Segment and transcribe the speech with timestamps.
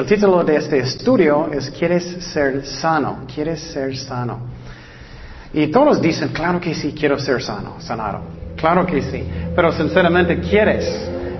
[0.00, 3.26] el título de este estudio es ¿Quieres ser sano?
[3.32, 4.38] ¿Quieres ser sano?
[5.52, 8.22] Y todos dicen, claro que sí, quiero ser sano, sanado.
[8.56, 9.22] Claro que sí.
[9.54, 10.86] Pero sinceramente, ¿quieres?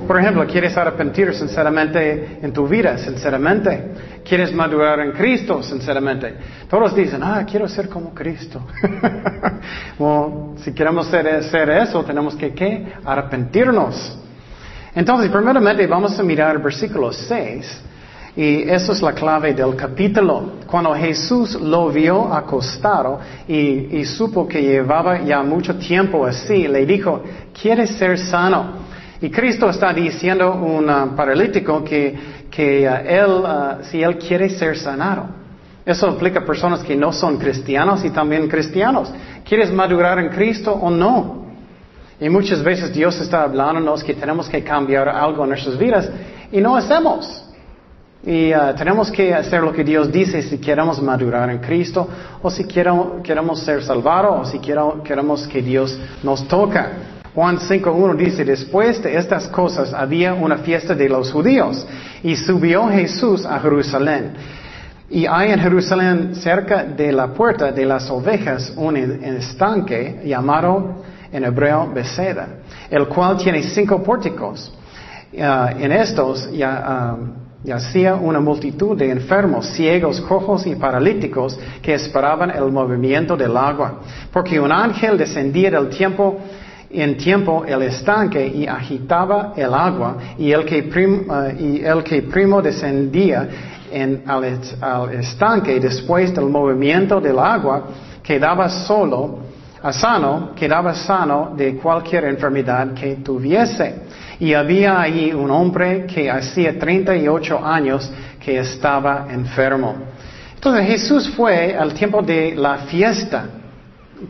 [0.06, 2.98] Por ejemplo, ¿quieres arrepentir sinceramente en tu vida?
[2.98, 3.92] Sinceramente.
[4.28, 5.62] ¿Quieres madurar en Cristo?
[5.62, 6.34] Sinceramente.
[6.68, 8.60] Todos dicen, ah, quiero ser como Cristo.
[9.98, 12.92] bueno, si queremos ser, eso, tenemos que ¿qué?
[13.06, 14.18] arrepentirnos.
[14.94, 17.84] Entonces, primeramente vamos a mirar el versículo 6.
[18.36, 20.52] Y eso es la clave del capítulo.
[20.66, 27.22] Cuando Jesús lo vio acostado y, supo que llevaba ya mucho tiempo así, le dijo,
[27.60, 28.88] ¿quieres ser sano?
[29.20, 32.16] Y Cristo está diciendo a un uh, paralítico que,
[32.50, 35.26] que uh, él, uh, si él quiere ser sanado.
[35.84, 39.12] Eso implica personas que no son cristianos y también cristianos.
[39.44, 41.46] ¿Quieres madurar en Cristo o no?
[42.20, 46.08] Y muchas veces Dios está hablándonos que tenemos que cambiar algo en nuestras vidas
[46.52, 47.49] y no hacemos.
[48.22, 52.06] Y tenemos que hacer lo que Dios dice si queremos madurar en Cristo
[52.42, 56.90] o si queremos, queremos ser salvados o si queremos que Dios nos toca.
[57.34, 61.86] Juan 5.1 dice, después de estas cosas había una fiesta de los judíos
[62.22, 64.32] y subió Jesús a Jerusalén.
[65.08, 71.44] Y hay en Jerusalén, cerca de la puerta de las ovejas, un estanque llamado en
[71.44, 72.48] hebreo Beseda,
[72.90, 74.72] el cual tiene cinco pórticos.
[75.40, 81.94] Ah, en estos ya, uh, yacía una multitud de enfermos, ciegos, cojos y paralíticos que
[81.94, 84.00] esperaban el movimiento del agua,
[84.32, 86.38] porque un ángel descendía del tiempo
[86.92, 92.22] en tiempo el estanque y agitaba el agua y el que, eh, y el que
[92.22, 93.48] primo descendía
[93.92, 94.44] en, al,
[95.14, 97.84] estanque después del movimiento del agua
[98.22, 99.38] quedaba solo,
[99.92, 104.02] sano, quedaba sano de cualquier enfermedad que tuviese.
[104.38, 108.10] Y había ahí un hombre que hacía 38 años
[108.42, 109.96] que estaba enfermo.
[110.54, 113.60] Entonces Jesús fue al tiempo de la fiesta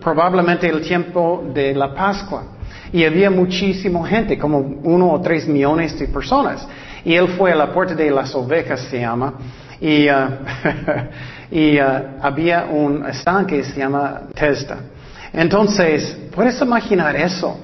[0.01, 2.45] probablemente el tiempo de la Pascua.
[2.93, 6.67] Y había muchísima gente, como uno o tres millones de personas.
[7.05, 9.35] Y él fue a la puerta de las ovejas, se llama.
[9.81, 10.23] Y, uh,
[12.21, 14.79] había un estanque que se llama Testa.
[15.33, 17.59] Entonces, ¿puedes imaginar eso?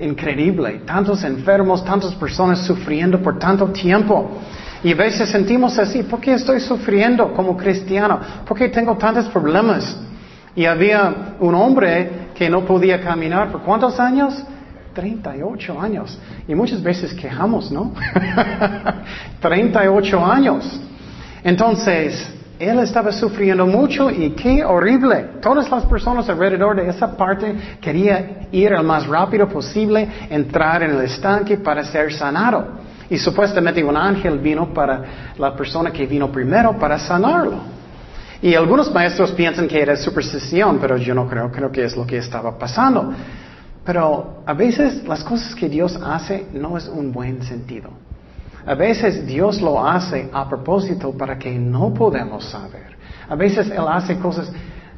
[0.00, 0.82] Increíble.
[0.86, 4.38] Tantos enfermos, tantas personas sufriendo por tanto tiempo.
[4.82, 8.20] Y a veces sentimos así, ¿por qué estoy sufriendo como cristiano?
[8.46, 9.96] ¿Por qué tengo tantos problemas?
[10.56, 14.42] Y había un hombre que no podía caminar por cuántos años?
[14.94, 16.18] 38 años.
[16.48, 17.92] Y muchas veces quejamos, ¿no?
[19.40, 20.80] 38 años.
[21.44, 22.28] Entonces,
[22.62, 25.30] él estaba sufriendo mucho y qué horrible.
[25.40, 30.92] Todas las personas alrededor de esa parte querían ir al más rápido posible, entrar en
[30.92, 32.80] el estanque para ser sanado.
[33.10, 37.58] Y supuestamente un ángel vino para la persona que vino primero para sanarlo.
[38.40, 42.06] Y algunos maestros piensan que era superstición, pero yo no creo, creo que es lo
[42.06, 43.12] que estaba pasando.
[43.84, 47.90] Pero a veces las cosas que Dios hace no es un buen sentido.
[48.66, 52.96] A veces Dios lo hace a propósito para que no podamos saber.
[53.28, 54.52] A veces Él hace cosas,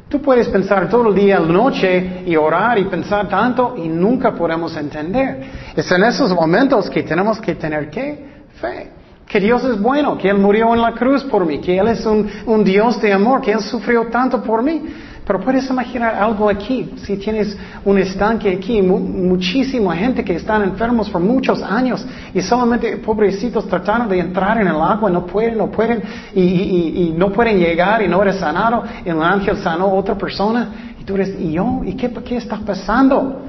[0.09, 4.35] tú puedes pensar todo el día, la noche y orar y pensar tanto y nunca
[4.35, 5.51] podemos entender.
[5.75, 8.33] Es en esos momentos que tenemos que tener ¿qué?
[8.61, 8.91] Fe
[9.27, 12.07] que Dios es bueno, que Él murió en la cruz por mí, que Él es
[12.07, 14.83] un, Dios de amor, que Él sufrió tanto por mí.
[15.27, 21.09] Pero puedes imaginar algo aquí, si tienes un estanque aquí, muchísima gente que están enfermos
[21.09, 22.05] por muchos años
[22.35, 26.03] y solamente pobrecitos tratando de entrar en el agua, no pueden, no pueden,
[26.35, 30.95] y, no pueden llegar y no eres sanado, y un ángel sanó a otra persona,
[31.01, 31.81] y tú eres, ¿y yo?
[31.85, 33.45] ¿Y qué, qué está pasando?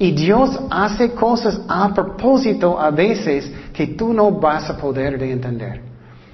[0.00, 5.30] Y Dios hace cosas a propósito a veces que tú no vas a poder de
[5.30, 5.80] entender.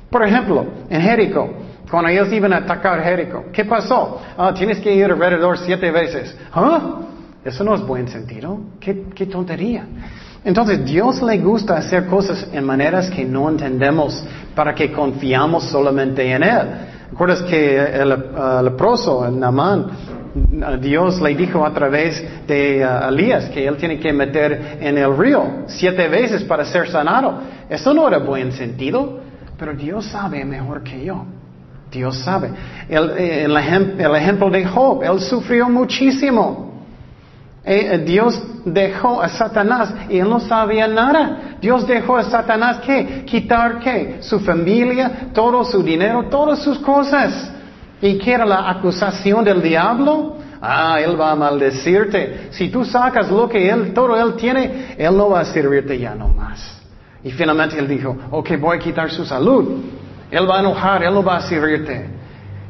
[0.09, 1.51] Por ejemplo, en Jericó,
[1.91, 4.21] cuando ellos iban a atacar Jericó, ¿qué pasó?
[4.37, 6.37] Ah, tienes que ir alrededor siete veces.
[6.53, 7.01] ¿Ah?
[7.45, 8.59] Eso no es buen sentido.
[8.81, 9.87] ¿Qué, qué tontería.
[10.45, 16.31] Entonces, Dios le gusta hacer cosas en maneras que no entendemos para que confiamos solamente
[16.31, 16.69] en Él.
[17.11, 19.87] ¿Recuerdas que el, el leproso, el Namán,
[20.81, 25.17] Dios le dijo a través de uh, Elías que él tiene que meter en el
[25.17, 27.39] río siete veces para ser sanado.
[27.69, 29.21] Eso no era buen sentido,
[29.57, 31.25] pero Dios sabe mejor que yo.
[31.95, 32.51] Dios sabe.
[32.89, 36.75] El, el, ejemplo de Job, él sufrió muchísimo.
[37.65, 41.57] Eh, Dios dejó a Satanás y él no sabía nada.
[41.61, 44.19] Dios dejó a Satanás que quitar qué?
[44.21, 47.51] Su familia, todo su dinero, todas sus cosas.
[48.03, 50.37] ¿Y qué era la acusación del diablo?
[50.61, 52.49] Ah, él va a maldecirte.
[52.51, 56.15] Si tú sacas lo que él, todo él tiene, él no va a servirte ya
[56.15, 56.83] no más.
[57.23, 59.83] Y finalmente él dijo, ok, voy a quitar su salud.
[60.31, 62.07] Él va a enojar, Él no va a servirte.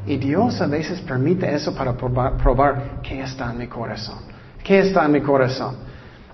[0.06, 4.19] Y Dios a veces permite eso para probar, probar qué está en mi corazón.
[4.62, 5.77] ¿Qué está en mi corazón?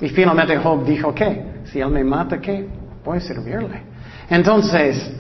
[0.00, 1.62] Y finalmente Job dijo, ¿qué?
[1.66, 2.66] Si Él me mata, ¿qué?
[3.04, 3.82] Voy a servirle.
[4.28, 5.10] Entonces,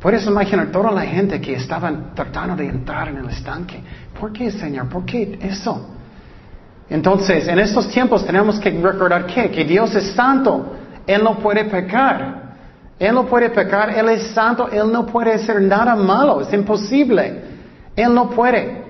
[0.00, 3.80] puedes imaginar toda la gente que estaban tratando de entrar en el estanque.
[4.18, 4.88] ¿Por qué, Señor?
[4.88, 5.90] ¿Por qué eso?
[6.88, 10.76] Entonces, en estos tiempos tenemos que recordar que, que Dios es santo.
[11.06, 12.35] Él no puede pecar.
[12.98, 17.42] Él no puede pecar, Él es santo, Él no puede hacer nada malo, es imposible.
[17.94, 18.84] Él no puede.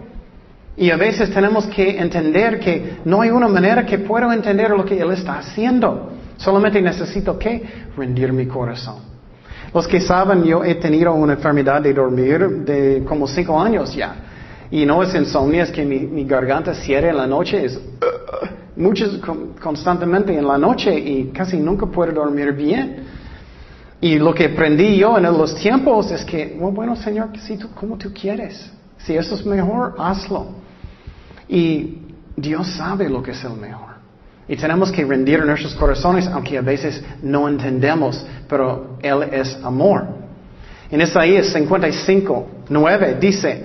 [0.77, 4.85] Y a veces tenemos que entender que no hay una manera que pueda entender lo
[4.85, 6.13] que Él está haciendo.
[6.37, 8.97] Solamente necesito que rendir mi corazón.
[9.73, 14.15] Los que saben, yo he tenido una enfermedad de dormir de como cinco años ya.
[14.71, 19.21] Y no es insomnio, es que mi, garganta cierra en la noche, es uh, muchos
[19.61, 23.16] constantemente en la noche y casi nunca puedo dormir bien.
[24.01, 27.97] Y lo que aprendí yo en los tiempos es que, bueno, Señor, si tú, como
[27.97, 30.49] tú quieres, si eso es mejor, hazlo.
[31.49, 31.99] Y
[32.37, 33.97] Dios sabe lo que es el mejor.
[34.49, 40.07] Y tenemos que rendir nuestros corazones, aunque a veces no entendemos, pero Él es amor.
[40.91, 43.65] En Isaías 55, 9 dice,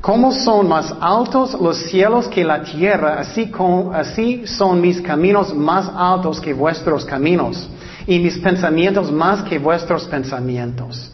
[0.00, 3.20] ¿Cómo son más altos los cielos que la tierra?
[3.20, 3.50] Así,
[3.94, 7.68] así son mis caminos más altos que vuestros caminos
[8.08, 11.12] y mis pensamientos más que vuestros pensamientos.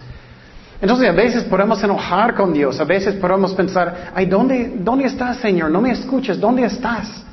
[0.81, 5.39] Entonces a veces podemos enojar con Dios, a veces podemos pensar, ay, ¿dónde, dónde estás,
[5.39, 5.73] Señor?
[5.73, 7.25] No me escuchas, ¿dónde estás?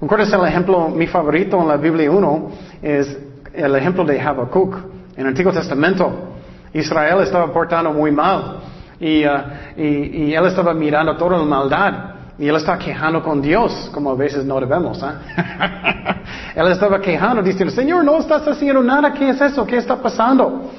[0.00, 2.50] ¿Recuerdas el ejemplo, mi favorito en la Biblia 1
[2.80, 3.18] es
[3.52, 4.74] el ejemplo de Habacuc.
[5.16, 6.34] En el Antiguo Testamento,
[6.72, 8.60] Israel estaba portando muy mal.
[8.98, 11.92] Uh, y, él estaba mirando toda la maldad.
[12.38, 15.02] Y él estaba quejando con Dios, como a veces no debemos.
[15.02, 15.06] ¿eh?
[16.56, 19.66] él estaba quejando, diciendo, Señor, no estás haciendo nada, ¿qué es eso?
[19.66, 20.70] ¿Qué está pasando?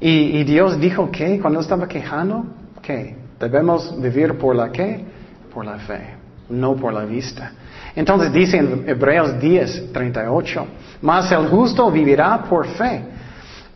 [0.00, 2.46] Y, Dios dijo que cuando estaba quejando,
[2.80, 5.04] que debemos vivir por la qué?
[5.52, 6.14] Por la fe,
[6.48, 7.52] no por la vista.
[7.94, 10.66] Entonces dice en Hebreos 10, 38,
[11.02, 13.02] mas el justo vivirá por fe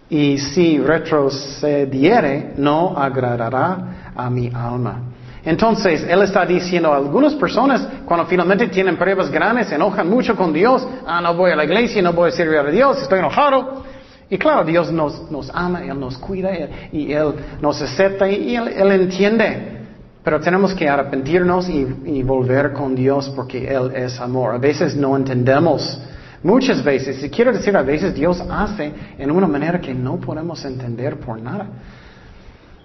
[0.08, 5.11] y si retrocediere, no agradará a mi alma.
[5.44, 10.36] Entonces, Él está diciendo a algunas personas, cuando finalmente tienen pruebas grandes, se enojan mucho
[10.36, 13.18] con Dios, ah, no voy a la iglesia, no voy a servir a Dios, estoy
[13.18, 13.82] enojado.
[14.30, 16.50] Y claro, Dios nos, nos ama, Él nos cuida
[16.92, 19.80] y Él nos acepta y Él, entiende.
[20.24, 24.54] Pero tenemos que arrepentirnos y, y volver con Dios porque Él es amor.
[24.54, 26.00] A veces no entendemos
[26.42, 30.64] Muchas veces, y quiero decir a veces, Dios hace en una manera que no podemos
[30.64, 31.66] entender por nada.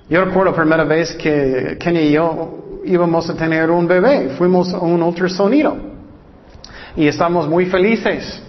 [0.09, 4.73] Yo recuerdo la primera vez que Kenia y yo íbamos a tener un bebé, fuimos
[4.73, 5.75] a un ultrasonido
[6.95, 8.41] y estamos muy felices.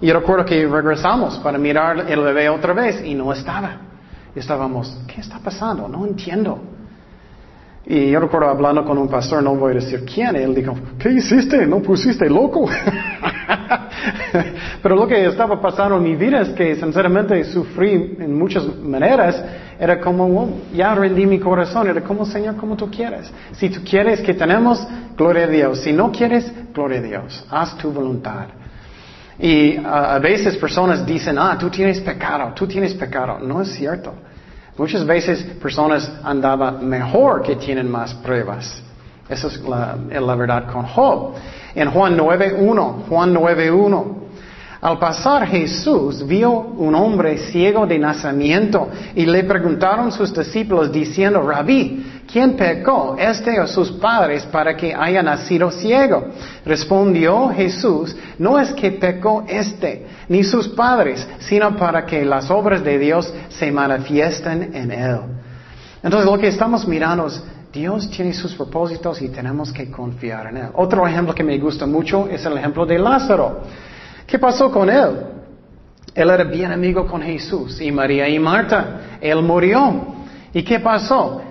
[0.00, 3.78] Y recuerdo que regresamos para mirar el bebé otra vez y no estaba.
[4.36, 5.88] estábamos, ¿qué está pasando?
[5.88, 6.60] No entiendo.
[7.86, 11.10] Y yo recuerdo hablando con un pastor, no voy a decir quién, él dijo, ¿qué
[11.10, 11.66] hiciste?
[11.66, 12.66] ¿No pusiste loco?
[14.82, 19.42] Pero lo que estaba pasando en mi vida es que sinceramente sufrí en muchas maneras.
[19.78, 21.88] Era como, oh, ya rendí mi corazón.
[21.88, 23.30] Era como, Señor, como tú quieres.
[23.52, 24.86] Si tú quieres que tenemos,
[25.16, 25.80] gloria a Dios.
[25.80, 27.46] Si no quieres, gloria a Dios.
[27.50, 28.46] Haz tu voluntad.
[29.38, 33.38] Y a veces personas dicen, ah, tú tienes pecado, tú tienes pecado.
[33.40, 34.14] No es cierto.
[34.76, 38.82] Muchas veces personas andaban mejor que tienen más pruebas.
[39.28, 41.34] Esa es la, la verdad con Job.
[41.74, 44.23] En Juan 9.1, Juan 9.1.
[44.84, 51.40] Al pasar Jesús vio un hombre ciego de nacimiento y le preguntaron sus discípulos diciendo,
[51.40, 56.26] Rabí, ¿quién pecó, este o sus padres, para que haya nacido ciego?
[56.66, 62.84] Respondió Jesús, no es que pecó este, ni sus padres, sino para que las obras
[62.84, 65.20] de Dios se manifiesten en él.
[66.02, 70.58] Entonces lo que estamos mirando es, Dios tiene sus propósitos y tenemos que confiar en
[70.58, 70.68] Él.
[70.74, 73.62] Otro ejemplo que me gusta mucho es el ejemplo de Lázaro.
[74.26, 75.34] ¿Qué pasó con él?
[76.14, 79.18] Él era bien amigo con Jesús y María y Marta.
[79.20, 80.14] Él murió.
[80.52, 81.42] ¿Y qué pasó?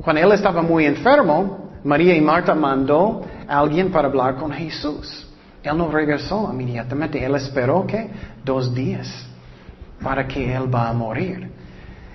[0.00, 5.26] Cuando él estaba muy enfermo, María y Marta mandó a alguien para hablar con Jesús.
[5.62, 7.22] Él no regresó inmediatamente.
[7.22, 8.08] Él esperó que
[8.42, 9.26] dos días
[10.02, 11.50] para que él va a morir.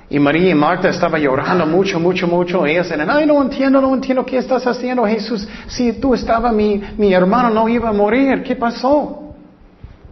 [0.09, 2.65] Y María y Marta estaban llorando mucho, mucho, mucho.
[2.65, 5.47] Ellas decían, ay, no entiendo, no entiendo qué estás haciendo, Jesús.
[5.67, 8.41] Si tú estabas, mi, mi hermano no iba a morir.
[8.43, 9.24] ¿Qué pasó?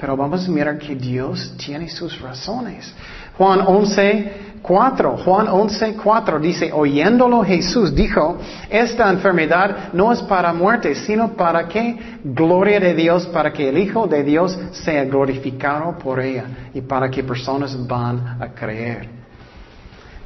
[0.04, 2.94] Pero vamos a mirar que Dios tiene sus razones.
[3.38, 8.38] Juan 11, 4, Juan 11, 4 dice, oyéndolo Jesús dijo,
[8.70, 13.78] esta enfermedad no es para muerte, sino para que gloria de Dios, para que el
[13.78, 19.08] Hijo de Dios sea glorificado por ella y para que personas van a creer.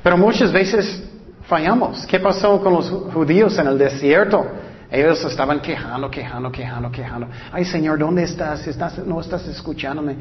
[0.01, 1.07] Pero muchas veces
[1.43, 2.03] fallamos.
[2.07, 4.43] ¿Qué pasó con los judíos en el desierto?
[4.89, 7.27] Ellos estaban quejando, quejando, quejando, quejando.
[7.51, 8.65] Ay Señor, ¿dónde estás?
[8.67, 10.15] ¿Estás no estás escuchándome.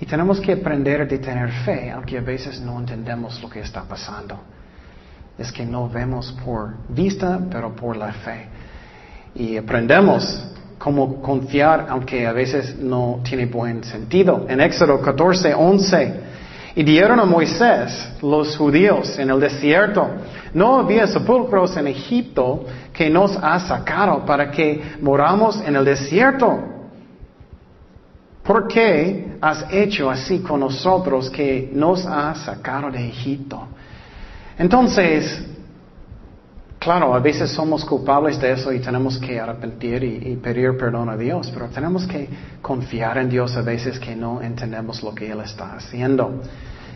[0.00, 3.82] Y tenemos que aprender de tener fe, aunque a veces no entendemos lo que está
[3.82, 4.38] pasando.
[5.36, 8.46] Es que no vemos por vista, pero por la fe.
[9.34, 14.46] Y aprendemos cómo confiar, aunque a veces no tiene buen sentido.
[14.48, 16.20] En Éxodo 14, 11,
[16.74, 20.08] y dieron a Moisés los judíos en el desierto.
[20.54, 26.58] No había sepulcros en Egipto que nos ha sacado para que moramos en el desierto.
[28.42, 33.68] ¿Por qué has hecho así con nosotros que nos has sacado de Egipto?
[34.58, 35.46] Entonces,
[36.78, 41.16] Claro, a veces somos culpables de eso y tenemos que arrepentir y, pedir perdón a
[41.16, 42.28] Dios, pero tenemos que
[42.62, 46.40] confiar en Dios a veces que no entendemos lo que Él está haciendo.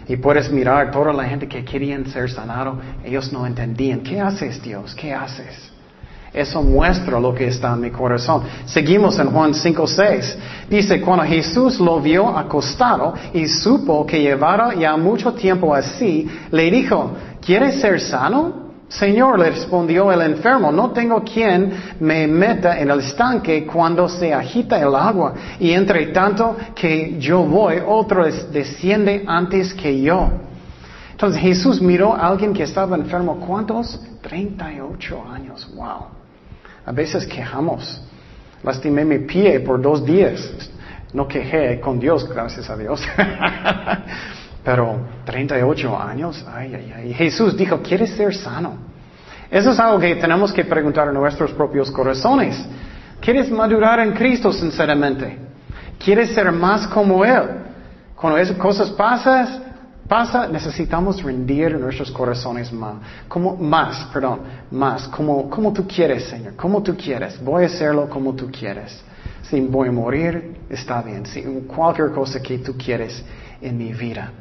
[0.07, 4.01] Y puedes mirar toda la gente que querían ser sanado, ellos no entendían.
[4.01, 4.95] ¿Qué haces Dios?
[4.95, 5.73] ¿Qué haces?
[6.33, 8.43] Eso muestra lo que está en mi corazón.
[8.65, 10.37] Seguimos en Juan 5.6.
[10.71, 16.71] Dice, cuando Jesús lo vio acostado y supo que llevara ya mucho tiempo así, le
[16.71, 17.13] dijo,
[17.45, 18.62] ¿quieres ser sano?
[18.99, 24.35] Señor, le respondió el enfermo, no tengo quien me meta en el estanque cuando se
[24.35, 30.29] agita el agua, y entre tanto que yo voy, otro desciende antes que yo.
[31.13, 33.99] Entonces Jesús miró a alguien que estaba enfermo, ¿cuántos?
[34.21, 36.09] 38 años, wow.
[36.85, 38.03] A veces quejamos.
[38.63, 40.53] Lastimé mi pie por dos días.
[41.15, 43.01] No quejé con Dios, gracias a Dios.
[44.65, 47.15] Pero 38 años, ay, ay, ay.
[47.15, 48.75] Jesús dijo, ¿quieres ser sano?
[49.51, 52.65] Eso es algo que tenemos que preguntar a nuestros propios corazones.
[53.21, 55.39] ¿Quieres madurar en Cristo sinceramente?
[55.99, 57.43] ¿Quieres ser más como Él?
[58.17, 59.63] Cuando esas cosas pasan,
[60.09, 62.95] pasa, necesitamos rendir nuestros corazones más.
[63.29, 64.41] Como, más, perdón,
[64.71, 65.09] más.
[65.09, 66.55] Como, como tú quieres, Señor.
[66.55, 67.43] Como tú quieres.
[67.43, 69.03] Voy a hacerlo como tú quieres.
[69.43, 71.27] Si voy a morir, está bien.
[71.27, 73.25] Si cualquier cosa que tú quieres
[73.61, 74.33] en mi vida.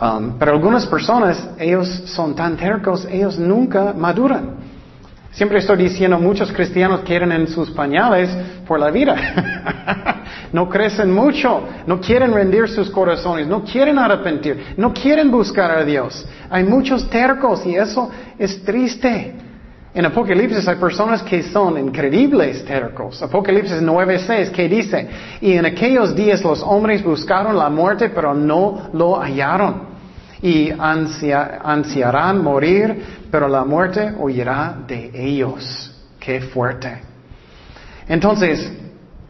[0.00, 4.56] Um, pero algunas personas, ellos son tan tercos, ellos nunca maduran.
[5.32, 8.28] Siempre estoy diciendo, muchos cristianos quieren en sus pañales
[8.66, 9.16] por la vida.
[10.52, 15.84] no crecen mucho, no quieren rendir sus corazones, no quieren arrepentir, no quieren buscar a
[15.84, 16.26] Dios.
[16.50, 19.36] Hay muchos tercos y eso es triste.
[19.94, 23.22] En Apocalipsis hay personas que son increíbles tercos.
[23.22, 25.06] Apocalipsis 9:6 que dice,
[25.40, 29.92] y en aquellos días los hombres buscaron la muerte pero no lo hallaron.
[30.40, 35.94] Y ansiarán morir, pero la muerte huirá de ellos.
[36.18, 37.00] Qué fuerte.
[38.08, 38.72] Entonces,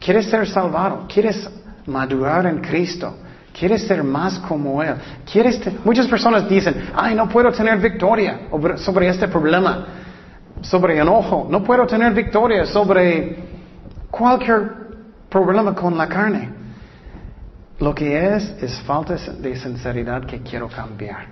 [0.00, 1.06] ¿quieres ser salvado?
[1.12, 1.50] ¿Quieres
[1.86, 3.14] madurar en Cristo?
[3.52, 4.94] ¿Quieres ser más como Él?
[5.30, 8.42] ¿Quieres Muchas personas dicen, ay, no puedo tener victoria
[8.76, 9.86] sobre este problema
[10.62, 13.36] sobre enojo, no puedo tener victoria sobre
[14.10, 14.70] cualquier
[15.28, 16.50] problema con la carne.
[17.78, 21.26] Lo que es es falta de sinceridad que quiero cambiar.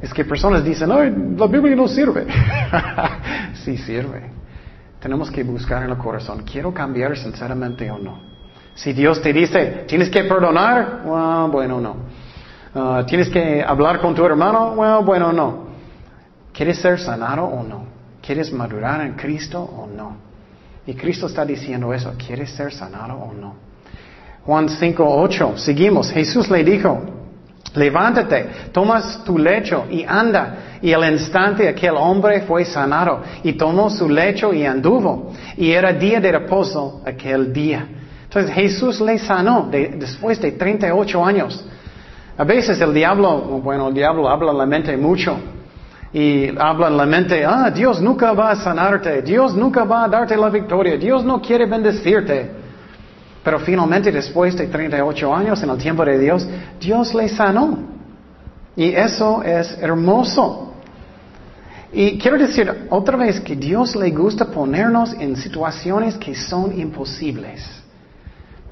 [0.00, 2.26] Es que personas dicen, no, la Biblia no sirve.
[3.64, 4.30] sí sirve.
[5.00, 8.20] Tenemos que buscar en el corazón, ¿quiero cambiar sinceramente o no?
[8.74, 11.02] Si Dios te dice, tienes que perdonar,
[11.50, 11.96] bueno, no.
[12.74, 15.68] Ah, tienes que hablar con tu hermano, bueno, no.
[16.52, 17.87] ¿Quieres ser sanado o no?
[18.28, 20.18] ¿Quieres madurar en Cristo o no?
[20.86, 23.54] Y Cristo está diciendo eso, ¿quieres ser sanado o no?
[24.44, 26.10] Juan 5, 8, seguimos.
[26.10, 27.00] Jesús le dijo,
[27.74, 30.78] levántate, tomas tu lecho y anda.
[30.82, 35.32] Y al instante aquel hombre fue sanado y tomó su lecho y anduvo.
[35.56, 37.88] Y era día de reposo aquel día.
[38.24, 41.64] Entonces Jesús le sanó después de 38 años.
[42.36, 45.34] A veces el diablo, bueno, el diablo habla la mente mucho
[46.12, 50.36] y hablan la mente, ah, Dios nunca va a sanarte, Dios nunca va a darte
[50.36, 52.50] la victoria, Dios no quiere bendecirte.
[53.44, 56.46] Pero finalmente, después de 38 años en el tiempo de Dios,
[56.80, 57.78] Dios le sanó.
[58.76, 60.74] Y eso es hermoso.
[61.92, 67.64] Y quiero decir otra vez que Dios le gusta ponernos en situaciones que son imposibles.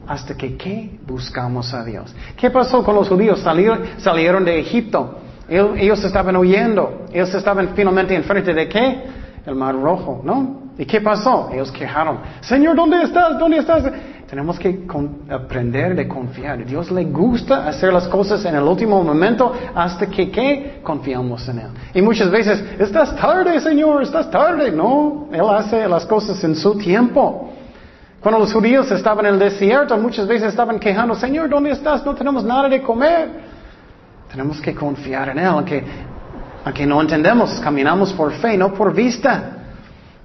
[0.07, 0.99] Hasta que, ¿qué?
[1.07, 2.15] Buscamos a Dios.
[2.37, 3.41] ¿Qué pasó con los judíos?
[3.41, 5.19] Salieron, salieron de Egipto.
[5.49, 7.07] Ellos estaban huyendo.
[7.13, 9.05] Ellos estaban finalmente enfrente de qué?
[9.47, 10.67] El mar rojo, ¿no?
[10.79, 11.49] ¿Y qué pasó?
[11.53, 12.19] Ellos quejaron.
[12.41, 13.39] Señor, ¿dónde estás?
[13.39, 13.85] ¿Dónde estás?
[14.29, 14.85] Tenemos que
[15.31, 16.65] aprender de confiar.
[16.65, 20.81] Dios le gusta hacer las cosas en el último momento hasta que ¿qué?
[20.83, 21.69] confiamos en Él.
[21.95, 24.73] Y muchas veces, estás tarde, Señor, estás tarde.
[24.73, 27.53] No, Él hace las cosas en su tiempo.
[28.21, 32.05] Cuando los judíos estaban en el desierto, muchas veces estaban quejando, Señor, ¿dónde estás?
[32.05, 33.56] No tenemos nada de comer.
[34.31, 35.85] Tenemos que confiar en Él, aunque,
[36.65, 39.53] aunque no entendemos, caminamos por fe, no por vista.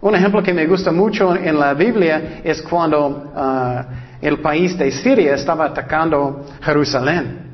[0.01, 3.85] Un ejemplo que me gusta mucho en la Biblia es cuando ah,
[4.21, 7.51] el país de Siria estaba atacando Jerusalén.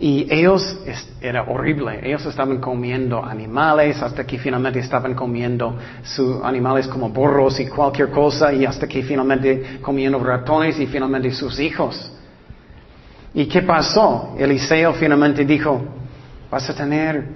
[0.00, 0.78] Y ellos,
[1.20, 7.58] era horrible, ellos estaban comiendo animales hasta que finalmente estaban comiendo sus animales como burros
[7.58, 12.12] y cualquier cosa y hasta que finalmente comiendo ratones y finalmente sus hijos.
[13.34, 14.34] ¿Y qué pasó?
[14.38, 15.80] Eliseo finalmente dijo,
[16.50, 17.28] vas a tener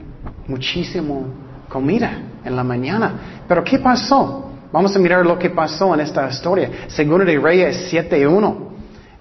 [0.46, 1.26] muchísimo
[1.68, 3.42] comida en la mañana.
[3.46, 4.50] Pero ¿qué pasó?
[4.72, 6.70] Vamos a mirar lo que pasó en esta historia.
[6.88, 8.72] Segundo de Reyes 7.1.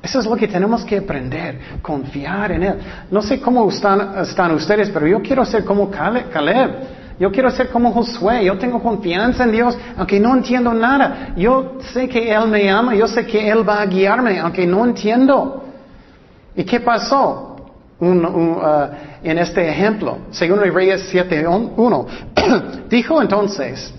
[0.02, 2.76] Eso es lo que tenemos que aprender, confiar en Él.
[3.12, 7.02] No sé cómo están, están ustedes, pero yo quiero ser como Caleb.
[7.20, 8.46] Yo quiero ser como Josué.
[8.46, 11.34] Yo tengo confianza en Dios, aunque no entiendo nada.
[11.36, 14.84] Yo sé que Él me ama, yo sé que Él va a guiarme, aunque no
[14.86, 15.71] entiendo.
[16.56, 17.48] ¿Y qué pasó?
[18.00, 18.88] Uh,
[19.24, 22.08] en este ejemplo, según Reyes 7.1,
[22.90, 23.94] dijo entonces,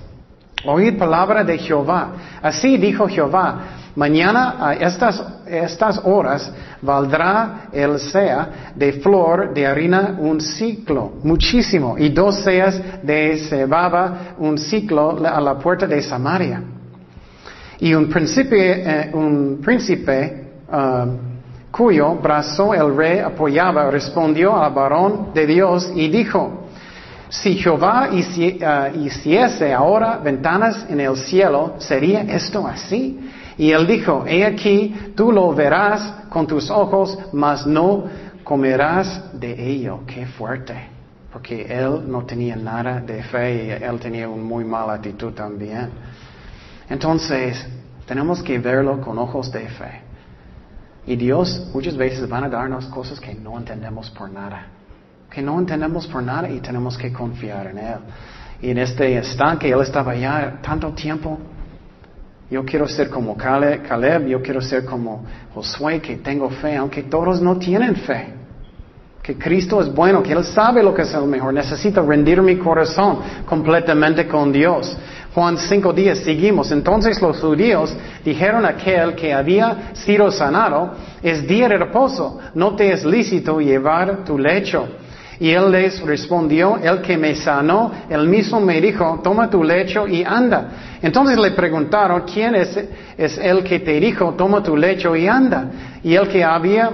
[0.65, 2.09] oíd palabra de Jehová.
[2.43, 3.61] Así dijo Jehová,
[3.95, 12.09] mañana a estas, horas valdrá el sea de flor de harina un ciclo, muchísimo, y
[12.09, 16.61] dos seas de cebada un ciclo a la puerta de Samaria.
[17.79, 21.32] Y un príncipe, eh, un príncipe uh,
[21.73, 26.69] cuyo brazo el rey apoyaba, respondió al varón de Dios y dijo,
[27.33, 33.19] si Jehová uh, hiciese ahora ventanas en el cielo, ¿sería esto así?
[33.57, 38.05] Y él dijo, he aquí, tú lo verás con tus ojos, mas no
[38.45, 40.01] comerás de ello.
[40.07, 40.75] Qué fuerte.
[41.33, 45.89] Porque él no tenía nada de fe y él tenía una muy mala actitud también.
[46.91, 47.67] Entonces,
[48.05, 50.12] tenemos que verlo con ojos de fe.
[51.07, 54.67] Y Dios muchas veces van a darnos cosas que no entendemos por nada.
[55.31, 57.99] Que no entendemos por nada y tenemos que confiar en Él.
[58.61, 61.39] Y en este estanque Él estaba ya tanto tiempo.
[62.51, 67.41] Yo quiero ser como Caleb, yo quiero ser como Josué, que tengo fe, aunque todos
[67.41, 68.35] no tienen fe.
[69.23, 71.55] Que Cristo es bueno, que Él sabe lo que es el mejor.
[71.55, 74.97] Necesito rendir mi corazón completamente con Dios.
[75.35, 76.71] Juan 5 días seguimos.
[76.71, 80.93] Entonces los judíos dijeron a aquel que había sido sanado,
[81.23, 84.87] es día de reposo, no te es lícito llevar tu lecho.
[85.41, 90.07] Y él les respondió, el que me sanó, él mismo me dijo, toma tu lecho
[90.07, 90.69] y anda.
[91.01, 92.79] Entonces le preguntaron, ¿quién es,
[93.17, 95.71] es el que te dijo, toma tu lecho y anda?
[96.05, 96.91] Y el que había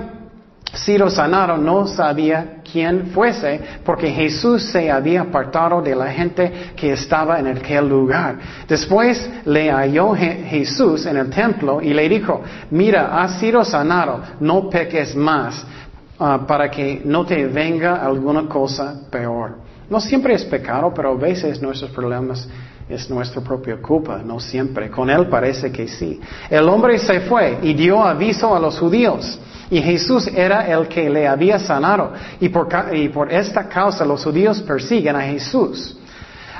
[0.72, 6.92] sido sanado no sabía quién fuese, porque Jesús se había apartado de la gente que
[6.92, 8.38] estaba en aquel lugar.
[8.68, 14.68] Después le halló Jesús en el templo y le dijo, mira, has sido sanado, no
[14.68, 15.64] peques más,
[16.18, 19.68] ah, para que no te venga alguna cosa peor.
[19.90, 22.46] No siempre es pecado, pero a veces nuestros problemas
[22.88, 24.90] es nuestra propia culpa, no siempre.
[24.90, 26.20] Con él parece que sí.
[26.50, 29.38] El hombre se fue y dio aviso a los judíos.
[29.70, 32.12] Y Jesús era el que le había sanado.
[32.40, 35.97] Y por, y por esta causa los judíos persiguen a Jesús.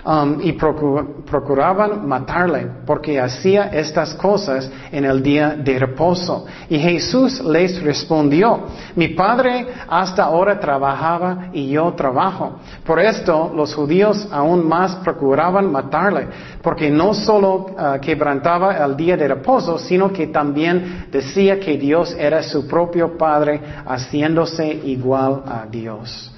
[0.09, 6.47] Um, y procuraban matarle porque hacía estas cosas en el día de reposo.
[6.71, 12.57] Y Jesús les respondió, mi padre hasta ahora trabajaba y yo trabajo.
[12.87, 16.29] Por esto los judíos aún más procuraban matarle,
[16.62, 22.16] porque no solo uh, quebrantaba el día de reposo, sino que también decía que Dios
[22.18, 26.33] era su propio Padre, haciéndose igual a Dios.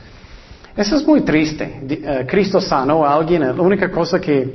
[0.80, 1.82] Eso es muy triste.
[1.90, 3.42] Eh, Cristo sanó a alguien.
[3.42, 4.50] La única cosa que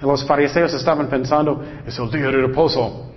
[0.00, 3.12] los fariseos estaban pensando es el día de reposo.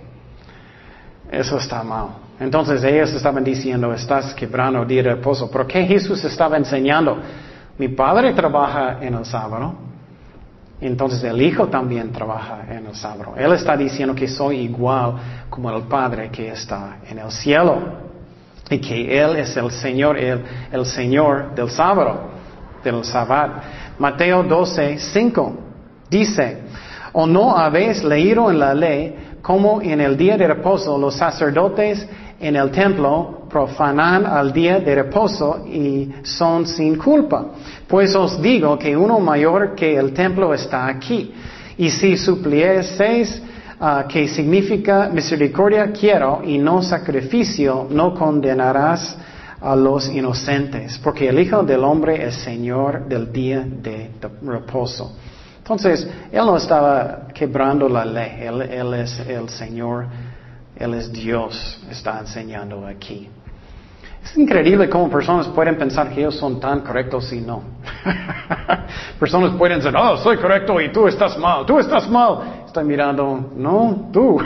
[1.32, 2.10] Eso está mal.
[2.38, 5.50] Entonces ellos estaban diciendo, estás quebrando el día de reposo.
[5.50, 7.18] ¿Por qué Jesús estaba enseñando?
[7.76, 9.74] Mi padre trabaja en el sábado.
[10.80, 13.34] Entonces el Hijo también trabaja en el sábado.
[13.36, 15.14] Él está diciendo que soy igual
[15.50, 18.07] como el Padre que está en el cielo
[18.70, 22.30] y que Él es el Señor, el, Señor del sábado,
[22.84, 23.54] del sábado.
[23.98, 25.52] Mateo 12, 5
[26.10, 26.62] dice,
[27.12, 32.06] ¿o no habéis leído en la ley como en el día de reposo los sacerdotes
[32.40, 37.46] en el templo profanan al día de reposo y son sin culpa?
[37.86, 41.32] Pues os digo que uno mayor que el templo está aquí.
[41.78, 43.40] Y si suplieseis
[43.80, 49.16] Ah, que significa misericordia quiero y no sacrificio, no condenarás
[49.60, 54.10] a los inocentes, porque el Hijo del Hombre es Señor del día de
[54.42, 55.16] reposo.
[55.58, 60.06] Entonces, Él no estaba quebrando la ley, Él, él es el Señor,
[60.74, 63.28] Él es Dios, está enseñando aquí.
[64.24, 67.62] Es increíble cómo personas pueden pensar que ellos son tan correctos y no.
[69.20, 72.57] personas pueden decir, oh, soy correcto y tú estás mal, tú estás mal.
[72.68, 74.38] Estoy mirando, no, tú.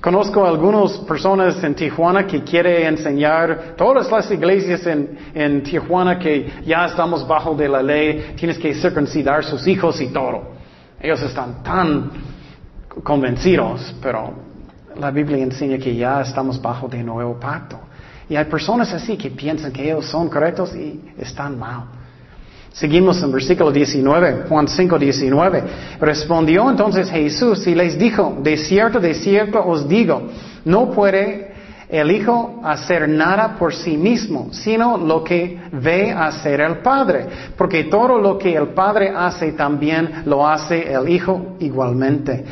[0.00, 6.50] Conozco algunas personas en Tijuana que quieren enseñar, todas las iglesias en, en, Tijuana que
[6.64, 10.54] ya estamos bajo de la ley, tienes que circuncidar sus hijos y todo.
[10.98, 12.10] Ellos están tan
[13.02, 14.32] convencidos, pero
[14.98, 17.78] la Biblia enseña que ya estamos bajo de nuevo pacto.
[18.30, 22.03] Y hay personas así que piensan que ellos son correctos y están mal.
[22.74, 25.62] Seguimos en versículo 19, Juan 5, 19.
[26.00, 30.22] Respondió entonces Jesús y les dijo, de cierto, de cierto os digo,
[30.64, 31.54] no puede
[31.88, 37.84] el Hijo hacer nada por sí mismo, sino lo que ve hacer el Padre, porque
[37.84, 42.44] todo lo que el Padre hace también lo hace el Hijo igualmente.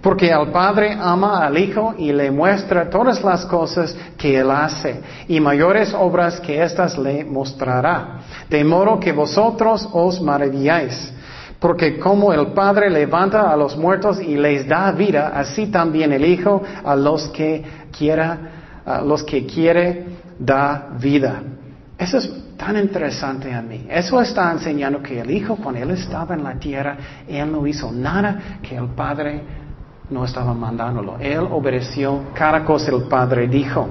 [0.00, 5.00] Porque el Padre ama al Hijo y le muestra todas las cosas que Él hace,
[5.26, 8.20] y mayores obras que éstas le mostrará.
[8.48, 11.12] De modo que vosotros os maravilláis.
[11.58, 16.24] Porque como el Padre levanta a los muertos y les da vida, así también el
[16.24, 18.38] Hijo a los que quiera,
[18.86, 20.06] a los que quiere
[20.38, 21.42] da vida.
[21.98, 23.86] Eso es tan interesante a mí.
[23.90, 27.90] Eso está enseñando que el Hijo, cuando Él estaba en la tierra, Él no hizo
[27.90, 29.42] nada que el Padre
[30.10, 31.16] no estaba mandándolo.
[31.20, 33.88] Él obedeció cada cosa el Padre dijo.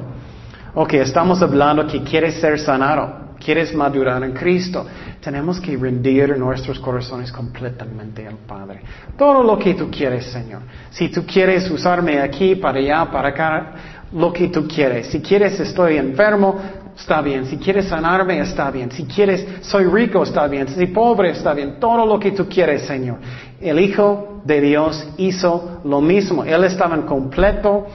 [0.74, 4.86] Ok, estamos hablando que quieres ser sanado, quieres madurar en Cristo.
[5.22, 8.82] Tenemos que rendir nuestros corazones completamente al Padre.
[9.18, 10.62] Todo lo que tú quieres, Señor.
[10.92, 13.74] Si tú quieres usarme aquí, para allá, para acá,
[14.14, 15.08] lo que tú quieres.
[15.08, 16.60] Si quieres estoy enfermo,
[16.98, 17.46] está bien.
[17.46, 18.92] Si quieres sanarme, está bien.
[18.92, 20.68] Si quieres soy rico, está bien.
[20.68, 21.80] Si pobre, está bien.
[21.80, 23.18] Todo lo que tú quieres, Señor.
[23.62, 26.44] El Hijo de Dios hizo lo mismo.
[26.44, 27.88] Él estaba en completo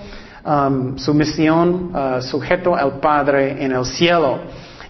[0.45, 4.41] um, sumisión, uh, sujeto al Padre en el cielo.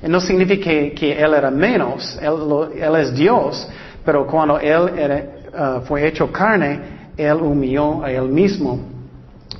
[0.02, 3.68] no significa que, Él era menos, Él, es Dios,
[4.04, 8.80] pero cuando Él uh, fue hecho carne, Él humilló a Él mismo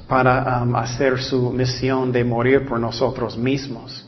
[0.09, 4.07] para um, hacer su misión de morir por nosotros mismos.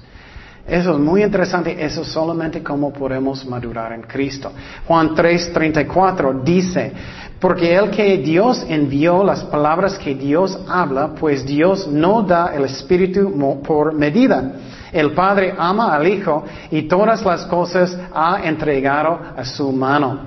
[0.66, 4.50] Eso es muy interesante, eso es solamente cómo podemos madurar en Cristo.
[4.86, 6.92] Juan 3:34 dice,
[7.38, 12.64] porque el que Dios envió las palabras que Dios habla, pues Dios no da el
[12.64, 14.52] Espíritu por medida.
[14.90, 20.20] El Padre ama al Hijo y todas las cosas ha entregado a su mano.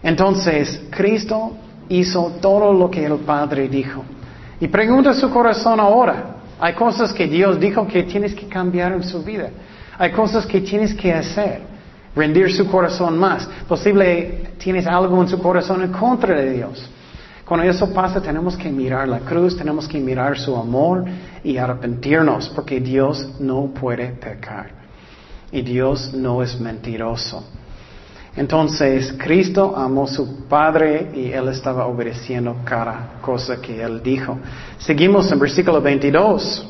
[0.00, 1.56] Entonces, Cristo
[1.88, 4.04] hizo todo lo que el Padre dijo.
[4.60, 9.02] Y pregunta su corazón ahora, hay cosas que Dios dijo que tienes que cambiar en
[9.04, 9.50] su vida.
[9.98, 11.62] Hay cosas que tienes que hacer.
[12.14, 13.48] Rendir su corazón más.
[13.68, 16.90] Posible tienes algo en su corazón en contra de Dios.
[17.44, 21.04] Cuando eso pasa tenemos que mirar la cruz, tenemos que mirar su amor
[21.42, 24.70] y arrepentirnos porque Dios no puede pecar.
[25.50, 27.42] Y Dios no es mentiroso.
[28.38, 34.38] Entonces, Cristo amó a su Padre y Él estaba obedeciendo cada cosa que Él dijo.
[34.78, 36.68] Seguimos en versículo 22.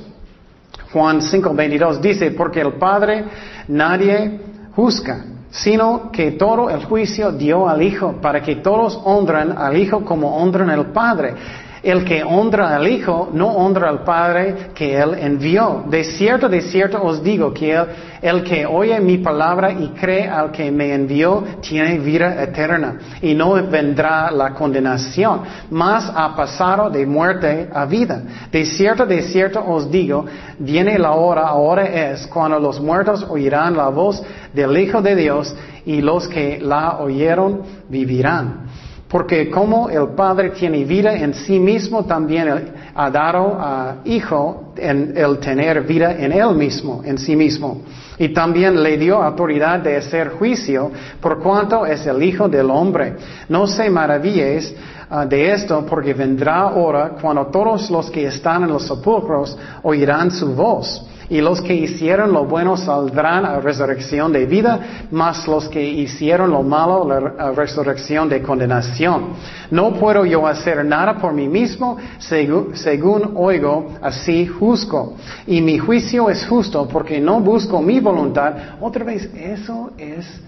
[0.95, 3.27] Juan 5, 22 dice, porque el Padre
[3.69, 4.41] nadie
[4.75, 10.07] juzga, sino que todo el juicio dio al Hijo, para que todos honran al Hijo
[10.07, 11.35] como honran al Padre.
[11.83, 15.85] El que honra al Hijo no honra al Padre que Él envió.
[15.87, 17.81] De cierto, de cierto os digo que
[18.21, 23.35] el, que oye mi palabra y cree al que me envió tiene vida eterna y
[23.35, 28.23] no vendrá la condenación, mas ha pasado de muerte a vida.
[28.51, 30.25] De cierto, de cierto os digo,
[30.59, 35.55] viene la hora, ahora es, cuando los muertos oirán la voz del Hijo de Dios
[35.85, 38.68] y los que la oyeron vivirán.
[39.09, 45.15] Porque como el Padre tiene vida en sí mismo, también ha dado al Hijo en
[45.17, 47.81] el tener vida en Él mismo, en sí mismo.
[48.19, 50.91] Y también le dio autoridad de hacer juicio
[51.21, 53.15] por cuanto es el Hijo del Hombre.
[53.49, 54.75] No se maravilles
[55.09, 60.31] ah, de esto porque vendrá hora cuando todos los que están en los sepulcros oirán
[60.31, 65.69] su voz y los que hicieron lo bueno saldrán a resurrección de vida, mas los
[65.69, 69.35] que hicieron lo malo a resurrección de condenación.
[69.71, 75.17] No puedo yo hacer nada por mí mismo, según, oigo, así juzgo.
[75.47, 78.55] Y mi juicio es justo porque no busco mi voluntad.
[78.81, 80.41] Otra vez, eso es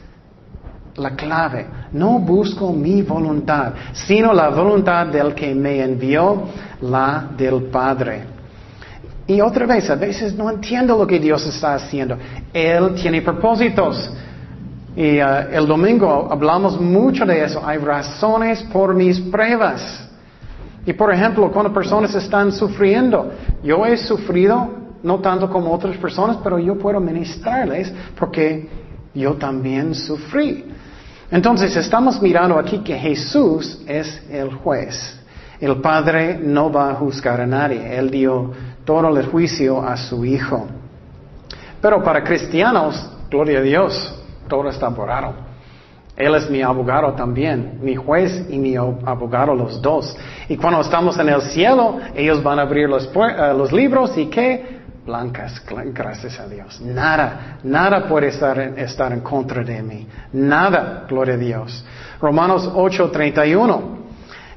[0.97, 1.67] la clave.
[1.93, 6.45] No busco mi voluntad, sino la voluntad del que me envió,
[6.81, 8.40] la del Padre.
[9.31, 12.19] Y otra vez, a veces no entiendo lo que Dios está haciendo.
[12.53, 14.11] Él tiene propósitos.
[14.97, 17.63] Y uh, el domingo hablamos mucho de eso.
[17.65, 20.09] Hay razones por mis pruebas.
[20.85, 23.31] Y por ejemplo, cuando personas están sufriendo,
[23.63, 24.69] yo he sufrido
[25.05, 28.69] no tanto como otras personas, pero yo puedo ministrarles porque
[29.15, 30.65] yo también sufrí.
[31.31, 35.21] Entonces estamos mirando aquí que Jesús es el juez.
[35.61, 37.97] El Padre no va a juzgar a nadie.
[37.97, 38.51] Él dio
[38.91, 40.67] todo el juicio a su Hijo.
[41.81, 45.33] Pero para cristianos, gloria a Dios, todo está borrado.
[46.17, 50.17] Él es mi abogado también, mi juez y mi abogado los dos.
[50.49, 54.27] Y cuando estamos en el cielo, ellos van a abrir los, eh, los libros y
[54.27, 54.81] qué?
[55.07, 55.63] Blancas,
[55.95, 56.81] gracias a Dios.
[56.81, 60.09] Nada, nada puede estar, estar en contra de mí.
[60.33, 61.85] Nada, gloria a Dios.
[62.21, 64.00] Romanos 8:31.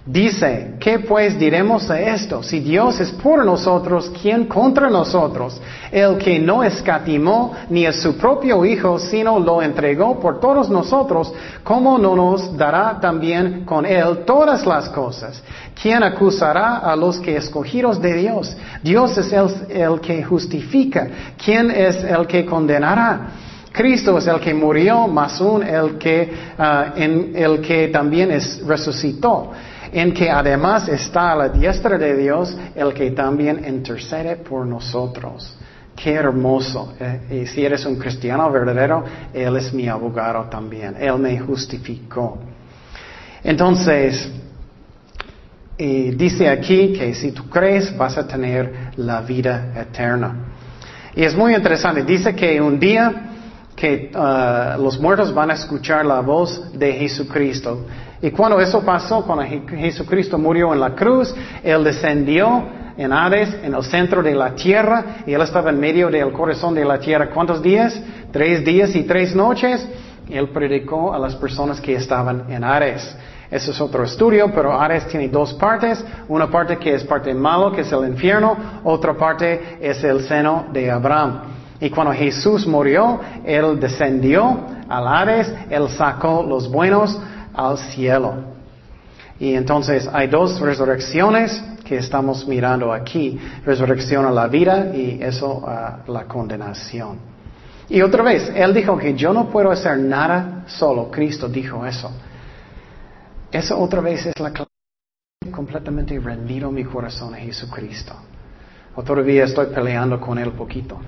[0.06, 2.44] Dice, ¿qué pues diremos a esto?
[2.44, 5.62] Si Dios es por nosotros, ¿quién contra nosotros?
[5.94, 11.32] El que no escatimó ni a su propio Hijo, sino lo entregó por todos nosotros,
[11.64, 15.42] ¿cómo no nos dará también con Él todas las cosas?
[15.82, 18.58] ¿Quién acusará a los que escogidos de Dios?
[18.82, 19.32] Dios es
[19.70, 21.08] el, que justifica.
[21.42, 23.30] ¿Quién es el que condenará?
[23.72, 28.62] Cristo es el que murió, más aún el que, ah, en, el que también es,
[28.68, 29.54] resucitó
[29.94, 35.56] en que además está a la diestra de Dios el que también intercede por nosotros.
[35.96, 36.96] Qué hermoso.
[37.00, 39.04] Eh, y si eres un cristiano verdadero,
[39.34, 40.96] Él es mi abogado también.
[41.00, 42.40] Él me justificó.
[43.44, 44.32] Entonces,
[45.78, 50.36] dice aquí que si tú crees vas a tener la vida eterna.
[51.16, 52.04] Y es muy interesante.
[52.04, 53.30] Dice que un día
[53.76, 57.86] que uh, los muertos van a escuchar la voz de Jesucristo.
[58.24, 62.64] Y cuando eso pasó, cuando Jesucristo murió en la cruz, Él descendió
[62.96, 66.74] en Hades, en el centro de la tierra, y Él estaba en medio del corazón
[66.74, 67.30] de la tierra.
[67.32, 68.02] ¿Cuántos días?
[68.32, 69.86] Tres días y tres noches.
[70.30, 73.14] Él predicó a las personas que estaban en Hades.
[73.52, 76.02] Eso es otro estudio, pero Hades tiene dos partes.
[76.30, 78.56] Una parte que es parte malo, que es el infierno.
[78.86, 81.42] Otra parte es el seno de Abraham.
[81.78, 87.20] Y cuando Jesús murió, Él descendió al Hades, Él sacó los buenos
[87.54, 88.36] al cielo.
[89.40, 93.40] Y entonces hay dos resurrecciones que estamos mirando aquí.
[93.66, 97.18] Resurrección a la vida y eso a la condenación.
[97.90, 101.12] Y otra vez, Él dijo que yo no puedo hacer nada solo.
[101.12, 102.12] Cristo dijo eso.
[103.52, 104.70] Eso otra vez es la clave.
[105.52, 108.16] Completamente rendido mi corazón a Jesucristo.
[108.96, 111.00] O todavía estoy peleando con él poquito.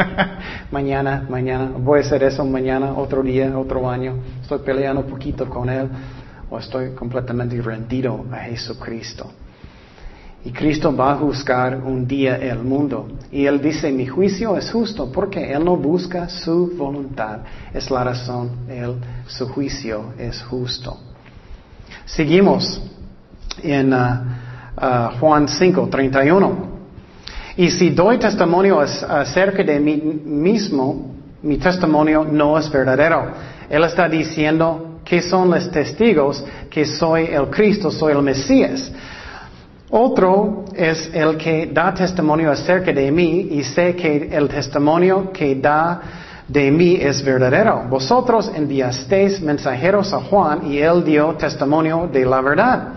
[0.72, 4.16] mañana, mañana, voy a hacer eso mañana, otro día, otro año.
[4.40, 5.88] Estoy peleando poquito con él.
[6.50, 9.30] O estoy completamente rendido a Jesucristo.
[10.44, 13.06] Y Cristo va a juzgar un día el mundo.
[13.30, 17.38] Y Él dice, mi juicio es justo porque Él no busca su voluntad.
[17.72, 18.96] Es la razón, Él,
[19.28, 20.98] su juicio es justo.
[22.04, 22.82] Seguimos
[23.62, 23.96] en uh,
[24.76, 26.71] uh, Juan 5, 31.
[27.56, 33.30] Y si doy testimonio acerca de mí mismo, mi testimonio no es verdadero.
[33.68, 38.90] Él está diciendo que son los testigos que soy el Cristo, soy el Mesías.
[39.90, 45.54] Otro es el que da testimonio acerca de mí y sé que el testimonio que
[45.56, 46.00] da
[46.48, 47.84] de mí es verdadero.
[47.90, 52.88] Vosotros enviasteis mensajeros a Juan y él dio testimonio de la verdad.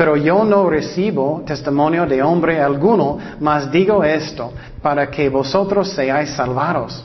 [0.00, 6.30] Pero yo no recibo testimonio de hombre alguno, mas digo esto, para que vosotros seáis
[6.30, 7.04] salvados.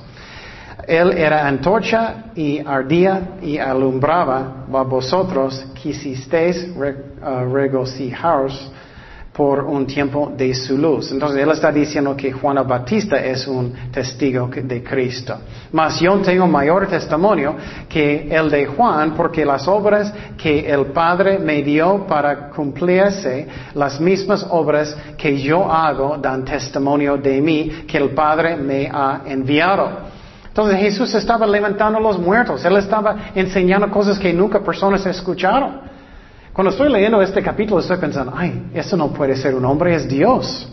[0.88, 8.72] Él era antorcha y ardía y alumbraba, a vosotros quisisteis uh, regocijaros
[9.36, 11.12] por un tiempo de su luz.
[11.12, 15.36] Entonces él está diciendo que Juan Batista es un testigo de Cristo.
[15.74, 17.56] Mas yo tengo mayor testimonio
[17.90, 24.00] que el de Juan porque las obras que el Padre me dio para cumplirse, las
[24.00, 29.90] mismas obras que yo hago dan testimonio de mí que el Padre me ha enviado.
[30.48, 35.85] Entonces Jesús estaba levantando los muertos, él estaba enseñando cosas que nunca personas escucharon.
[36.56, 40.08] Cuando estoy leyendo este capítulo estoy pensando, ay, eso no puede ser un hombre, es
[40.08, 40.66] Dios.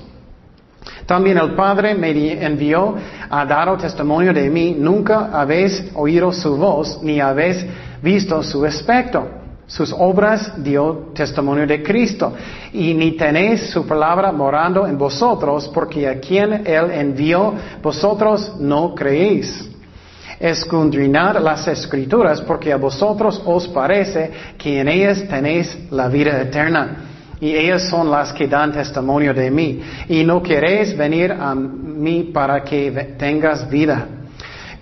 [1.07, 2.95] También el Padre me envió
[3.29, 7.66] a dar testimonio de mí, nunca habéis oído su voz, ni habéis
[8.01, 9.27] visto su aspecto.
[9.66, 12.33] Sus obras dio testimonio de Cristo,
[12.73, 18.95] y ni tenéis su palabra morando en vosotros, porque a quien Él envió, vosotros no
[18.95, 19.71] creéis
[20.42, 26.96] escudriñad las escrituras, porque a vosotros os parece que en ellas tenéis la vida eterna.
[27.40, 29.81] Y ellas son las que dan testimonio de mí.
[30.09, 34.07] Y no queréis venir a mí para que tengas vida.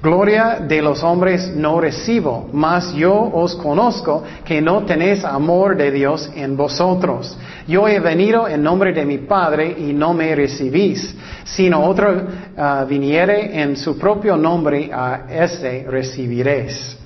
[0.03, 5.91] Gloria de los hombres no recibo, mas yo os conozco que no tenéis amor de
[5.91, 7.37] Dios en vosotros.
[7.69, 12.23] Yo he venido en nombre de mi Padre y no me recibís, sino otro
[12.57, 17.00] ah, viniere en su propio nombre, a ese recibiréis.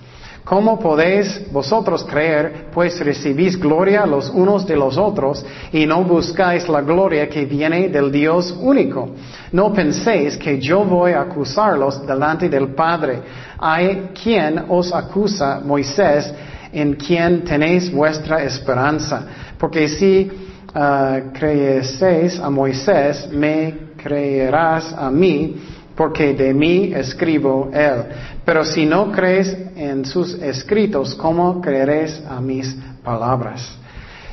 [0.45, 6.69] ¿Cómo podéis vosotros creer, pues recibís gloria los unos de los otros y no buscáis
[6.69, 9.09] la gloria que viene del Dios único?
[9.53, 13.23] No penséis que yo voy a acusarlos delante del Padre.
[13.59, 16.31] Hay quien os acusa, Moisés,
[16.71, 19.23] en quien tenéis vuestra esperanza.
[19.59, 20.31] Porque si
[20.75, 25.57] uh, creyeseis a Moisés, me creerás a mí
[25.95, 28.05] porque de mí escribo él.
[28.45, 33.79] Pero si no crees en sus escritos, ¿cómo creeréis a mis palabras?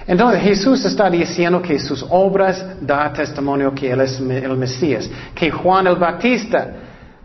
[0.08, 5.52] Entonces Jesús está diciendo que sus obras da testimonio que Él es el Mesías, que
[5.52, 6.67] Juan el Bautista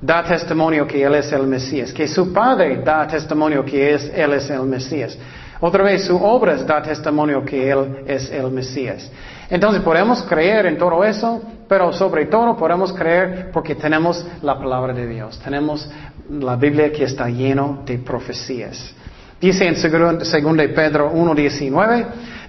[0.00, 4.50] da testimonio que Él es el Mesías, que su Padre da testimonio que Él es
[4.50, 5.16] el Mesías.
[5.58, 9.10] Otra vez, su obra da testimonio que Él es el Mesías.
[9.48, 14.92] Entonces podemos creer en todo eso, pero sobre todo podemos creer porque tenemos la palabra
[14.92, 15.88] de Dios, tenemos
[16.30, 18.94] la Biblia que está lleno de profecías.
[19.40, 20.26] Dice en 2
[20.74, 22.06] Pedro 1.19,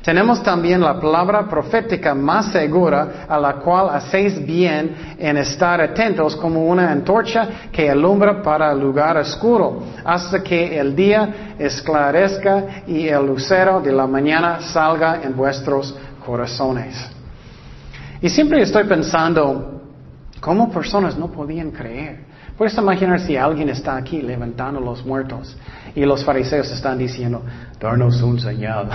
[0.07, 6.33] tenemos también la palabra profética más segura a la cual hacéis bien en estar atentos
[6.37, 13.09] como una antorcha que alumbra para el lugar oscuro, hasta que el día esclarezca y
[13.09, 15.93] el lucero de la mañana salga en vuestros
[16.25, 16.95] corazones.
[18.21, 19.81] Y siempre estoy pensando
[20.39, 22.26] cómo personas no podían creer.
[22.57, 25.55] Puedes imaginar si alguien está aquí levantando los muertos
[25.93, 27.43] y los fariseos están diciendo,
[27.79, 28.89] darnos un señal.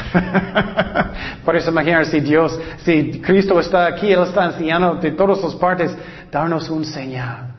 [1.45, 5.97] Puedes imaginar si Dios, si Cristo está aquí, Él está enseñando de todas las partes,
[6.31, 7.55] darnos un señal.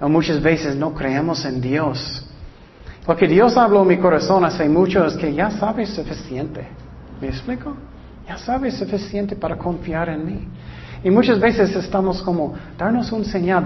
[0.00, 2.24] muchas veces no creemos en Dios.
[3.08, 6.68] Lo que Dios habló en mi corazón hace mucho es que ya sabes suficiente.
[7.20, 7.76] ¿Me explico?
[8.28, 10.48] Ya sabes suficiente para confiar en mí.
[11.02, 13.64] Y muchas veces estamos como, darnos un señal,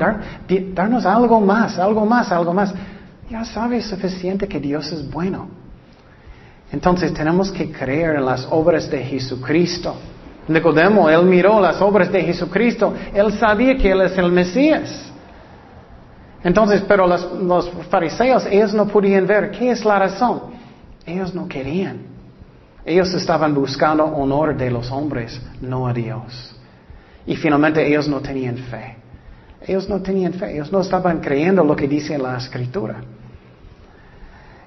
[0.73, 2.73] darnos algo más, algo más, algo más.
[3.29, 5.49] Ya sabes suficiente que Dios es bueno.
[6.71, 9.97] Entonces tenemos que creer en las obras de Jesucristo.
[10.47, 15.11] Nicodemo, él miró las obras de Jesucristo, él sabía que él es el Mesías.
[16.43, 20.43] Entonces, pero los, los fariseos, ellos no podían ver qué es la razón.
[21.07, 22.01] Ellos no querían.
[22.85, 26.54] Ellos estaban buscando honor de los hombres, no a Dios.
[27.27, 28.97] Y finalmente ellos no tenían fe.
[29.67, 32.97] Ellos no tenían fe, ellos no estaban creyendo lo que dice la escritura.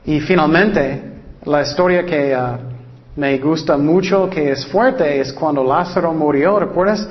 [0.06, 1.04] Y finalmente,
[1.44, 7.08] la historia que uh, me gusta mucho, que es fuerte, es cuando Lázaro murió, ¿recuerdas?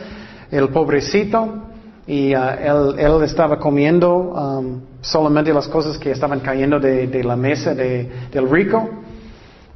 [0.50, 1.62] El pobrecito,
[2.08, 7.72] y uh, él, estaba comiendo um, solamente las cosas que estaban cayendo de, la mesa
[7.74, 8.88] del rico.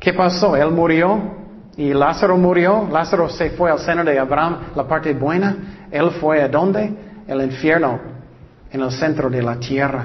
[0.01, 0.57] ¿Qué pasó?
[0.57, 1.40] Él murió
[1.81, 2.87] y Lázaro murió.
[2.93, 5.87] Lázaro se fue al seno de Abraham, la parte buena.
[5.91, 6.93] Él fue a dónde?
[7.27, 7.99] El infierno,
[8.71, 10.05] en el centro de la tierra.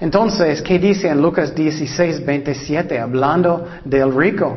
[0.00, 4.56] Entonces, ¿qué dice en Lucas 16, 27, hablando del rico?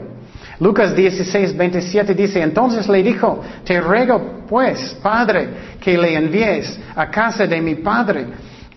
[0.62, 5.50] Lucas 16, 27 dice, entonces le dijo, te ruego pues, Padre,
[5.82, 8.28] que le envíes a casa de mi Padre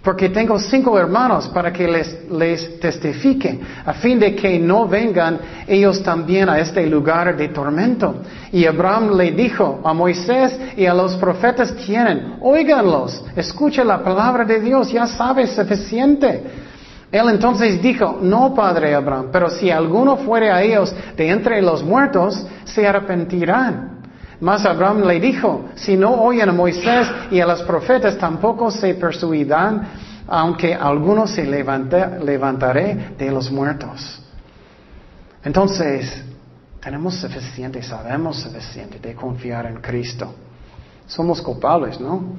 [0.07, 5.37] porque tengo cinco hermanos para que les, les testifiquen, a fin de que no vengan
[5.66, 8.14] ellos también a este lugar de tormento.
[8.53, 14.45] Y Abraham le dijo a Moisés y a los profetas tienen, oíganlos, escucha la palabra
[14.45, 16.40] de Dios, ya sabes suficiente.
[17.11, 21.83] Él entonces dijo, no, padre Abraham, pero si alguno fuere a ellos de entre los
[21.83, 23.95] muertos, se arrepentirán.
[24.40, 28.94] Mas Abraham le dijo, si no oyen a Moisés y a los profetas, tampoco se
[28.94, 29.88] persuadirán,
[30.27, 34.23] aunque algunos se levantaré de los muertos.
[35.42, 36.23] Entonces,
[36.81, 40.35] tenemos suficiente, sabemos suficiente de confiar en Cristo.
[41.06, 42.37] Somos culpables, ¿no?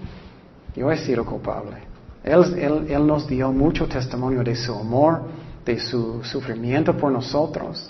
[0.76, 1.78] Yo he sido culpable.
[2.24, 5.24] Él, él nos dio mucho testimonio de su amor,
[5.66, 7.90] de su sufrimiento por nosotros.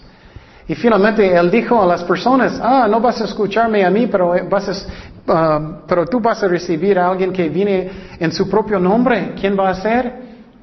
[0.68, 4.36] Y finalmente él dijo a las personas, ah, no vas a escucharme a mí, pero,
[4.50, 4.88] vas
[5.28, 7.90] ah, pero tú vas a recibir a alguien que viene
[8.20, 9.34] en su propio nombre.
[9.40, 10.14] ¿Quién va a ser?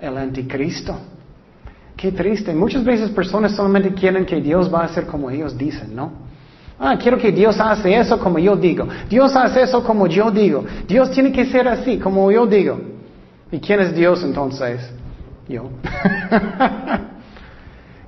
[0.00, 0.94] El anticristo.
[1.96, 2.52] Qué triste.
[2.52, 6.12] Muchas veces personas solamente quieren que Dios va a hacer como ellos dicen, ¿no?
[6.78, 8.86] Ah, quiero que Dios hace eso como yo digo.
[9.08, 10.64] Dios hace eso como yo digo.
[10.86, 12.78] Dios tiene que ser así, como yo digo.
[13.50, 14.82] ¿Y quién es Dios entonces?
[15.48, 15.70] Yo.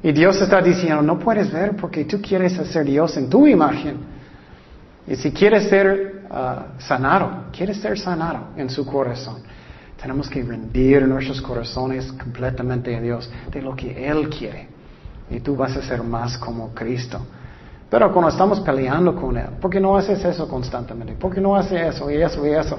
[0.07, 3.97] Y Dios está diciendo, no puedes ver porque tú quieres hacer Dios en tu imagen.
[5.05, 9.39] Y si quieres ser uh, sanado, quieres ser sanado en su corazón.
[10.01, 14.69] Tenemos que rendir nuestros corazones completamente a Dios de lo que Él quiere.
[15.29, 17.19] Y tú vas a ser más como Cristo.
[17.91, 21.15] Pero cuando estamos peleando con Él, ¿por qué no haces eso constantemente?
[21.15, 22.79] ¿Por qué no haces eso y eso y eso?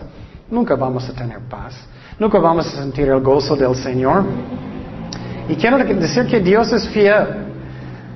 [0.49, 1.75] Nunca vamos a tener paz.
[2.17, 4.23] Nunca vamos a sentir el gozo del Señor.
[5.49, 7.25] Y quiero decir que Dios es fiel.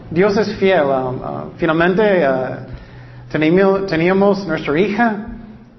[0.10, 0.84] Dios es fiel.
[0.84, 5.28] Um, uh, finalmente uh, teníamos, teníamos, nuestra hija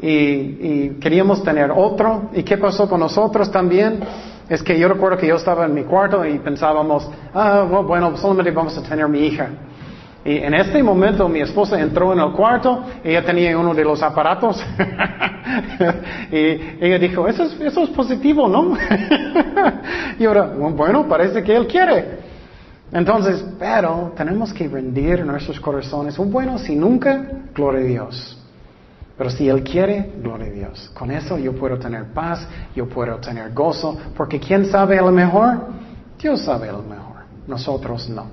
[0.01, 2.31] y, queríamos tener otro.
[2.33, 4.01] ¿Y qué pasó con nosotros también?
[4.49, 8.51] Es que yo recuerdo que yo estaba en mi cuarto y pensábamos, ah, bueno, solamente
[8.51, 9.49] vamos a tener mi hija.
[10.25, 14.03] Y en este momento mi esposa entró en el cuarto, ella tenía uno de los
[14.03, 14.65] aparatos
[16.31, 16.37] y
[16.81, 18.77] ella dijo, eso es, positivo, ¿no?
[20.19, 22.21] y ahora, bueno, parece que él quiere.
[22.93, 26.17] Entonces, pero tenemos que rendir nuestros corazones.
[26.19, 28.39] Bueno, si nunca, gloria a Dios.
[29.17, 30.91] Pero si Él quiere, gloria a Dios.
[30.95, 35.69] Con eso yo puedo tener paz, yo puedo tener gozo, porque ¿quién sabe lo mejor?
[36.21, 38.27] Dios sabe lo mejor, nosotros no.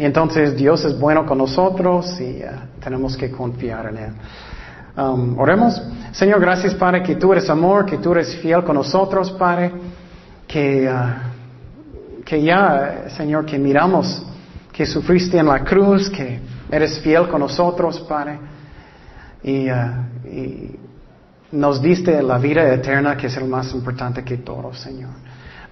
[0.00, 4.12] Y entonces Dios es bueno con nosotros y uh, tenemos que confiar en Él.
[4.96, 5.78] Um, oremos.
[6.12, 9.70] Señor, gracias Padre que tú eres amor, que tú eres fiel con nosotros, Padre,
[10.48, 14.24] que, uh, que ya, Señor, que miramos
[14.72, 16.40] que sufriste en la cruz, que
[16.70, 18.38] eres fiel con nosotros, Padre,
[19.42, 19.74] y, uh,
[20.24, 20.78] y
[21.52, 25.10] nos diste la vida eterna, que es el más importante que todo, Señor.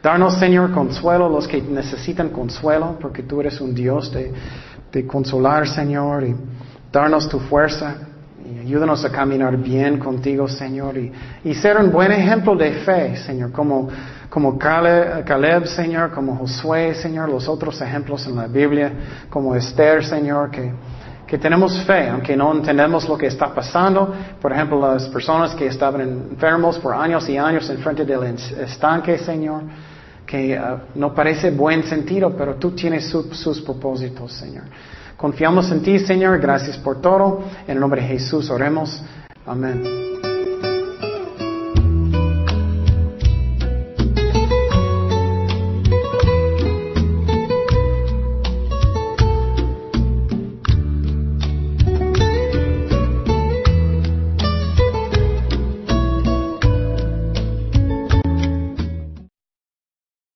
[0.02, 4.32] Darnos, Señor, consuelo, los que necesitan consuelo, porque tú eres un Dios de,
[4.92, 6.36] de consolar, Señor, y
[6.92, 7.96] darnos tu fuerza.
[8.44, 11.12] Y ayúdanos a caminar bien contigo, Señor, y,
[11.44, 13.88] y ser un buen ejemplo de fe, Señor, como,
[14.30, 18.92] como Caleb, Caleb, Señor, como Josué, Señor, los otros ejemplos en la Biblia,
[19.28, 20.72] como Esther, Señor, que,
[21.26, 24.14] que tenemos fe, aunque no entendemos lo que está pasando.
[24.40, 29.18] Por ejemplo, las personas que estaban enfermos por años y años en frente del estanque,
[29.18, 29.64] Señor
[30.28, 34.64] que uh, no parece buen sentido, pero tú tienes sus propósitos, Señor.
[35.16, 36.38] Confiamos en ti, Señor.
[36.38, 37.44] Gracias por todo.
[37.66, 39.02] En el nombre de Jesús oremos.
[39.46, 40.17] Amén.